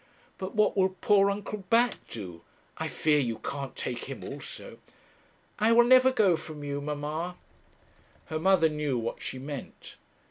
'But 0.39 0.55
what 0.55 0.75
will 0.75 0.97
poor 0.99 1.29
Uncle 1.29 1.63
Bat 1.69 1.99
do? 2.09 2.41
I 2.79 2.87
fear 2.87 3.19
you 3.19 3.37
can't 3.37 3.75
take 3.75 4.05
him 4.05 4.23
also.' 4.23 4.79
'I 5.59 5.73
will 5.73 5.83
never 5.83 6.11
go 6.11 6.35
from 6.35 6.63
you, 6.63 6.81
mamma.' 6.81 7.35
Her 8.25 8.39
mother 8.39 8.67
knew 8.67 8.97
what 8.97 9.21
she 9.21 9.37
meant. 9.37 9.97